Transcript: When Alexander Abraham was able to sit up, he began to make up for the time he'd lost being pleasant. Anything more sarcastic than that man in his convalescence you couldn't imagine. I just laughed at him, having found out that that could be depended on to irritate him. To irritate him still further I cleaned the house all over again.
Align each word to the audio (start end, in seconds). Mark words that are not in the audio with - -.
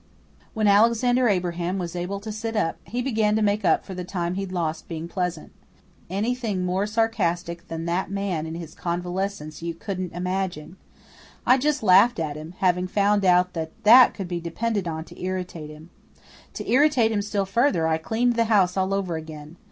When 0.55 0.67
Alexander 0.67 1.29
Abraham 1.29 1.77
was 1.77 1.95
able 1.95 2.19
to 2.21 2.31
sit 2.31 2.55
up, 2.55 2.77
he 2.85 3.03
began 3.03 3.35
to 3.35 3.43
make 3.43 3.63
up 3.63 3.85
for 3.85 3.93
the 3.93 4.03
time 4.03 4.33
he'd 4.33 4.51
lost 4.51 4.87
being 4.87 5.07
pleasant. 5.07 5.51
Anything 6.09 6.65
more 6.65 6.87
sarcastic 6.87 7.67
than 7.67 7.85
that 7.85 8.09
man 8.09 8.47
in 8.47 8.55
his 8.55 8.73
convalescence 8.73 9.61
you 9.61 9.75
couldn't 9.75 10.13
imagine. 10.13 10.77
I 11.45 11.59
just 11.59 11.83
laughed 11.83 12.17
at 12.17 12.35
him, 12.35 12.55
having 12.57 12.87
found 12.87 13.23
out 13.23 13.53
that 13.53 13.73
that 13.83 14.15
could 14.15 14.27
be 14.27 14.39
depended 14.39 14.87
on 14.87 15.03
to 15.05 15.21
irritate 15.21 15.69
him. 15.69 15.91
To 16.55 16.67
irritate 16.67 17.11
him 17.11 17.21
still 17.21 17.45
further 17.45 17.85
I 17.87 17.99
cleaned 17.99 18.33
the 18.35 18.45
house 18.45 18.75
all 18.75 18.95
over 18.95 19.17
again. 19.17 19.57